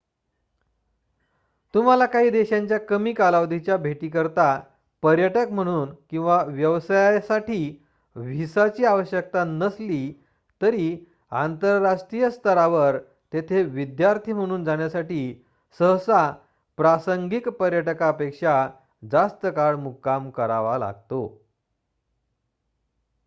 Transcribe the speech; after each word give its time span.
तुम्हाला 1.73 2.05
काही 2.05 2.29
देशांच्या 2.29 2.77
कमी 2.79 3.13
कालावधीच्या 3.13 3.77
भेटींकरिता 3.77 4.59
पर्यटक 5.03 5.51
म्हणून 5.51 5.93
किंवा 6.09 6.43
व्यवसायासाठी 6.43 7.83
व्हिसाची 8.15 8.85
आवश्यकता 8.85 9.43
नसली 9.43 10.13
तरी 10.61 11.05
आंतरराष्ट्रीय 11.31 12.29
स्तरावर 12.29 12.97
तेथे 13.33 13.63
विद्यार्थी 13.63 14.33
म्हणून 14.33 14.63
जाण्यासाठी 14.65 15.43
सहसा 15.79 16.29
प्रासंगिक 16.77 17.49
पर्यटकापेक्षा 17.49 18.67
जास्त 19.11 19.45
काळ 19.45 19.75
मुक्काम 19.75 20.29
करावा 20.29 20.77
लागतो 20.77 21.41